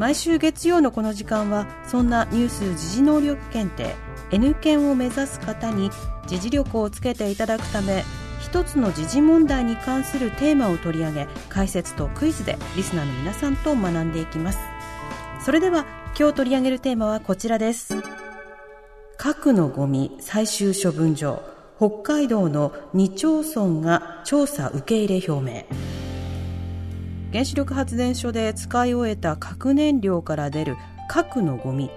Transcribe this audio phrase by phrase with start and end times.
[0.00, 3.94] 毎週月曜のこの時間はそんなニュース時事能力検定
[4.30, 5.90] N 検を目指す方に
[6.26, 8.02] 時事力をつけていただくため
[8.40, 14.58] 一つの時事問題に関するテーマを取り上げ解説とクイズでリスナーの皆さんと学んでいきます。
[15.44, 15.84] それでは
[16.18, 18.02] 今日取り上げるテーマはこちらです。
[19.18, 21.42] 核のゴミ最終処分場。
[21.76, 25.89] 北海道の2町村が調査受け入れ表明。
[27.32, 30.76] 原子力発電所で使い終えた核燃料から出る
[31.08, 31.90] 核のゴミ。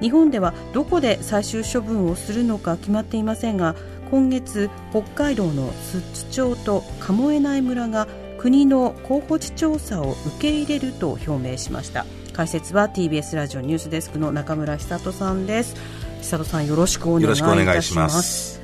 [0.00, 3.76] 日本ではどこで最終処分をするのか決まっていませんが
[4.10, 8.08] 今月北海道の寿都町と鴨江内村が
[8.38, 12.04] 国の候補地調査を受け入れると表明しました。
[12.32, 15.76] 解説は TBS ラジオニュースデスクの中村久人さんです。
[16.20, 18.60] 久人さんよろしくお願いいたします。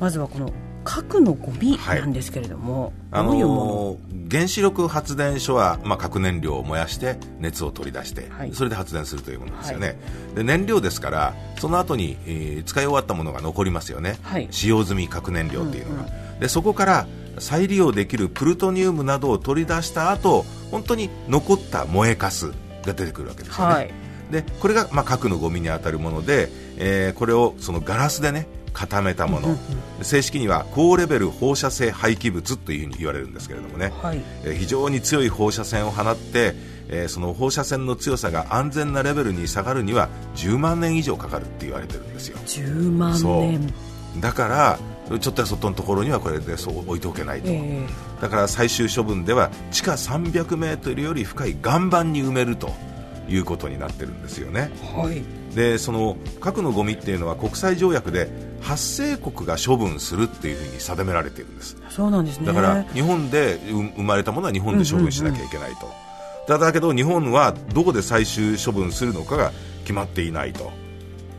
[0.00, 0.50] まずはこの
[0.88, 4.28] 核のゴミなんですけれども、はい、どういうもの？
[4.30, 9.96] 原子力発電所は、まあ、核燃料を燃やして熱を取り出して、はい、それで発電するというものですよね、はい、
[10.36, 14.16] で燃料ですからその後に、えー、使い終わったものが残りますよね、
[14.50, 17.06] 使用済み核燃料っていうのが、うんうん、でそこから
[17.38, 22.52] 再利用できるプルトニウムなどを取り出した後本当に残った燃えかす
[22.84, 23.92] が出てくるわけですよね、
[24.30, 29.56] でこれが、まあ、核のゴミに当たるもので、えー、これをそのガラスでね固めたもの、
[30.02, 36.54] 正式には高レベル放射性廃棄物というふうに言われるんですけれどもね、はい、え非常に強い放射線を放って、
[36.88, 42.38] えー、その放射線の強さが安全なレベルに下がるには10万年以上かかるって言われてるんですよ。
[42.38, 43.72] 10万年。
[44.20, 44.78] だから
[45.18, 52.72] ちょっと外のところにはこれでそう置いておけないと、えー、だから最終処分では地下300メートルより深い岩盤に埋めると
[53.28, 58.28] いうことになってるんですよね、はい、でその核のゴミっていうのは国際条約で
[58.60, 61.76] 発生国が処分するっていうふうに定められているんです。
[61.90, 62.46] そうなんですね。
[62.46, 65.92] だから日本で生まれたものは日本で処分しなきゃいけないと、うんう
[66.50, 69.52] んうん、だけど日本はどこで最終処分するのかが
[69.82, 70.72] 決まっていないと。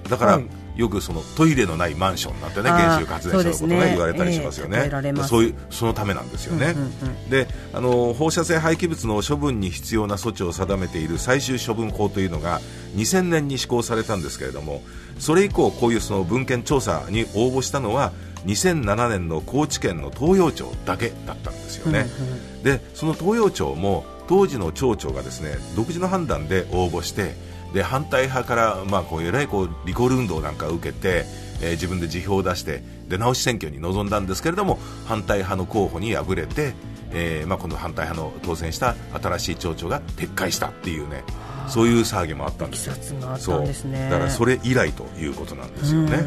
[0.10, 0.46] だから、はい
[0.80, 12.62] よくそのトイレのないマンションなんてね原子力発電所のことね、ね、言われたりしますよね、えー、そういうそのためなんですよね、うんうんうん、であの放射性廃棄物の処分に必要な措置を定めている最終処分法というのが
[12.96, 14.82] 2000年に施行されたんですけれども
[15.18, 18.14] それ以降こういうその文献調査に応募したのは
[18.46, 27.34] 2007年の高知県の東洋町だけだったんですよね、うんうん、でその東洋町も当時の町長がですね独自の判断で応募して
[27.74, 31.26] で反対派から、まあ、こうえらいこうリコール運動なんかを受けて、
[31.62, 36.74] えー、自分で辞表を出して出直し選挙に臨んだんですけれども反対派の候補に敗れて、
[37.12, 41.24] えーまあ、この反対派の当選した新しい町長が撤回したっていうね
[41.68, 42.96] そういう騒ぎもあったんですよ。
[43.38, 43.68] そう
[44.10, 46.24] だからそれ以来ということなんですよね。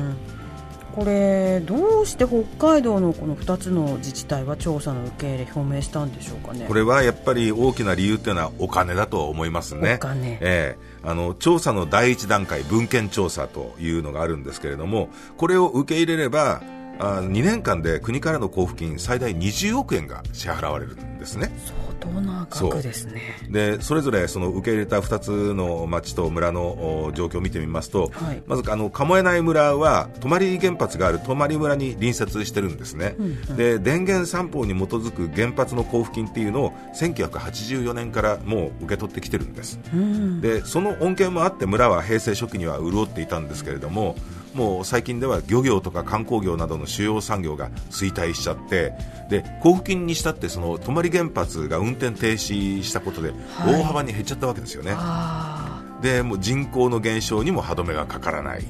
[0.94, 2.44] これどうして北
[2.74, 6.66] 海道のこの2つの自治体は調査の受け入れ表明したんでしょうかね？
[6.68, 9.94] これはやっぱり大きな理由というのはお金だと思いますね。
[9.94, 15.08] お金、えー、あの調査の第一段階文献調査というのがあるんですけれども
[15.38, 16.62] これを受け入れれば
[17.02, 21.52] あ2年間で国からの交付金最大20億円が支払われるんですね。
[22.00, 23.22] 相当な額ですね。
[23.48, 31.18] でそれぞれその受け入れた2つの町と村の状況を見てみますと、はい、まずあの鴨江内村は泊原発がある。
[31.18, 44.16] 泊村に隣接してるんですね、うんうん、で電源三法に基づく原発の交付金っていうのを1984年からもう受け取ってきてるんです、うん、でその恩恵もあって村は平成初期には潤っていたんですけれども
[44.54, 48.92] もう最近では漁業とか観光業などの主要産業が衰退しちゃって
[49.28, 53.32] で交付金にしたってその泊原発が運転停止したことで
[53.66, 58.64] 大幅に減っちゃったわけですよね、はい、でもう人口の減少にも歯止めがかからない、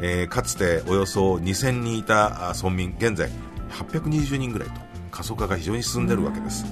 [0.00, 3.30] えー、かつておよそ2000人いた村民現在
[3.70, 4.80] 820人ぐらいと
[5.10, 6.64] 過疎化が非常に進んでいるわけです、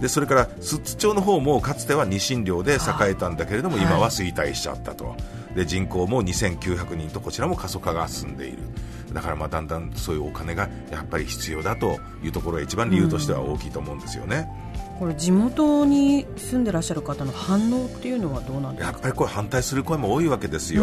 [0.00, 5.16] でそれから寿都町の方もかつてはニシン漁で栄えたんだけれども今は衰退しちゃったと、
[5.58, 8.58] で人口も2900人とこちらも過疎化が進んでいる。
[9.12, 14.48] だからまあだんだんそういうお金がやっぱり必要だというところが一番理由としては大きいと思うんですよね。
[14.98, 18.92] これ地元に住んでらっしゃる方の反応っていうのはどうなんですか？
[18.92, 20.82] やっぱりこれ反対する声も多いわけですよ、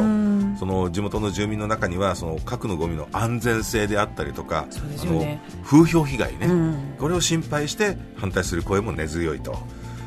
[0.58, 4.68] その地元の住民の中にはその核のゴミの安全性であったりとか、
[5.10, 6.50] ね、風評被害ね、
[6.98, 9.58] これを心配して反対する声も根強いと。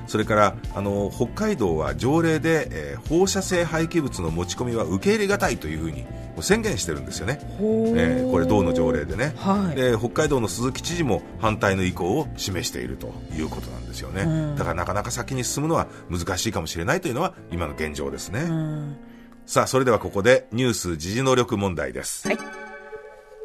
[0.09, 6.07] それからあの北海道は条例で、えー、放射性廃棄物の持ち込みは受け入れがたいというふうに
[6.41, 18.41] 宣言してるんですよね、えー、これ、道の条例でね、はい、で北海道の鈴木知事も反対の意向を示しているということなんですよね、うん、だからなかなか先に進むのは難しいかもしれないというのは今の現状ですね。
[18.41, 18.97] うん。
[19.47, 22.29] さあ、それではここでニュース時事能力問題です。
[22.29, 22.68] はい。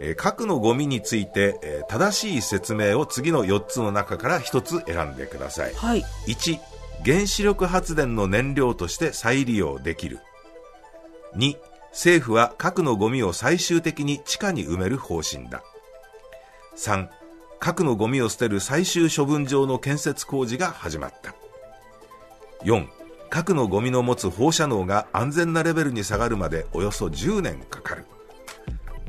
[0.04, 5.74] えー、核のゴミについて、えー、正しい説明を次の4つの中から1つ選んでください。
[5.74, 6.04] はい。
[6.28, 6.60] 1、
[7.06, 10.20] 原子力発電の燃料として再利用できる。
[11.38, 11.56] 2、
[11.92, 15.64] 政府は核のゴミを最終的に地下に埋める方針だ。
[16.76, 17.08] 3、
[17.60, 21.34] 核のゴミを捨てる最終処分場の建設工事が始まった。
[22.66, 22.88] 4、
[23.30, 28.06] 核のゴミの持つ放射能が安全なレベルに下がるまでおよそ10年かかる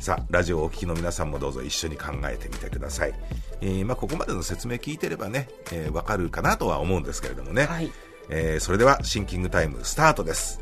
[0.05, 3.15] さあラジオをお聞きの皆さんもどうぞ一緒に考えてみてください、
[3.63, 7.91] えー、まあ、ここまでの説明聞いてればね、えー、分かるかなとは思うんですけれどもね、はい、
[8.29, 10.61] えー、それではシンキングタイムスタートです。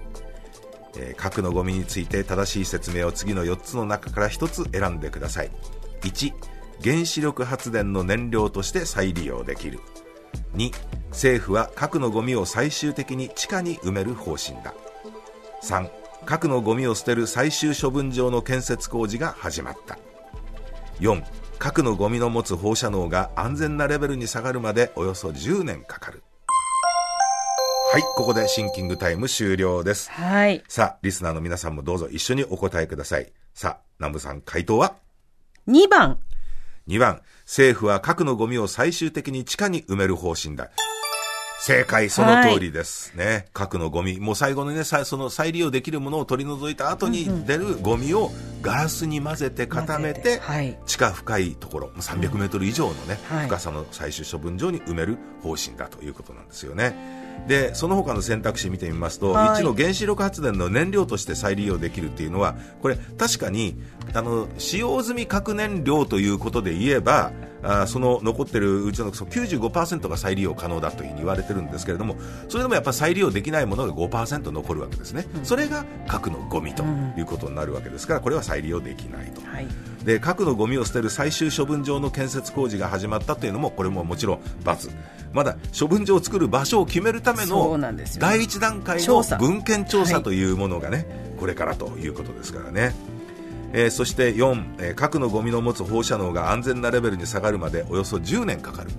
[0.96, 5.50] えー、核のゴミについて正しい説明を次の4つの中から1つ選んでください。
[6.02, 6.32] 1
[6.84, 9.80] 原子力発電の燃料として再利用できる。
[10.54, 10.70] 2
[11.10, 14.72] 政府は核のゴミを最終的に地下に埋める方針だ。
[15.64, 19.98] 3核のゴミを捨てる最終処分場の建設工事が始まった
[21.00, 21.22] 4
[21.58, 26.22] 核のゴミの持つ放射能が安全なレベルに下がるまでおよそ10年かかる
[27.92, 30.10] はい、ここでシンキングタイム終了です。
[30.10, 30.64] はい。
[30.66, 33.30] さあ、リスナーの皆さんもどうぞ一緒にお答えください。
[33.52, 34.96] さあ、南部さん、回答は
[35.68, 36.18] ?2 番。
[36.88, 40.70] 2番、政府は核のゴミを最終的に地下に埋める方針だ。
[41.64, 43.12] 正解、その通りです。
[43.16, 43.46] はい、ね。
[43.52, 44.18] 核のゴミ。
[44.18, 48.32] もう最後のね、その再利用できるものを取り除いた後に出るゴミを
[48.62, 57.21] ガラスに混ぜて固めて、はい、地下深いところ、300メートル以上のね、はい、深さの最終処分場に埋める方針だということなんですよね。
[57.46, 63.76] でその他の選択肢見てみますと、はい、1の原子力発電の燃料として再利用できるっていうのはこれ確かに
[64.14, 72.16] あの使用済み核燃料ということで言えばあその残ってるうちの95%が再利用可能だというふうに言われてるんですけれども
[72.48, 76.82] それでもやっぱり再利用できないものが5%残るわけですね、うん、それが核のゴミと
[77.16, 79.68] いうことになるわけですからこれは再利用できないと、はい、
[80.04, 84.90] で核のゴミを捨てる最終処分場の建設工事が始まったというのもこれももちろん×
[85.32, 87.78] まだ処分場を作る場所を決めるための
[88.18, 91.06] 第一段階の文献調査というものがね、
[91.38, 92.94] これからということですからね。
[93.74, 98.90] えー、そして4、えー、核のゴミの持つ放射能が安全なレベルに下がるまでおよそ10年かかる。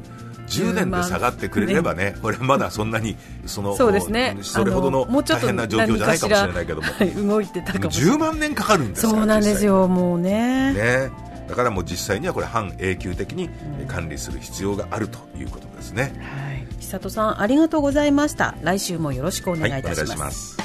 [0.61, 4.37] 10年で下がってくれればね、これまだそんなにそのそうですね。
[4.41, 10.73] それほどの大変な状況じゃないかもしれないけども、はい、動いてたかも10万年かかるんですそうなんですよ、もうね。
[10.73, 11.11] ね。
[11.47, 13.49] だからもう実際にはこれ半永久的に
[13.87, 16.03] 管理する必要があるということですね。
[16.03, 18.55] はい、久里さんありがとうございました。
[18.61, 20.09] 来週もよろしくお願いいたします。
[20.11, 20.57] はい、ます。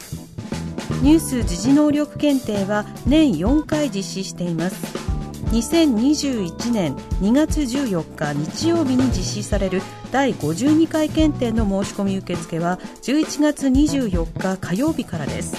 [1.02, 5.03] ニュース時事能力検定は年4回実施しています。
[5.52, 15.56] 2021年2月14日日曜日に実施される第52回検定の申し込み受付は11月24日火曜日からです。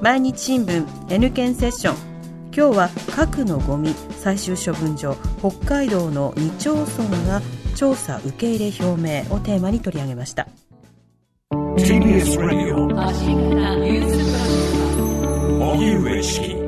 [0.00, 2.12] 毎日新聞 N 検セッション。
[2.54, 7.40] 今日は核のゴミ最終処分場北海道の2町村が
[7.74, 10.48] 調査受け入れ表明をテーマに取り上げました。
[11.50, 12.86] TBS ラジオ
[15.72, 16.61] 荻上チキ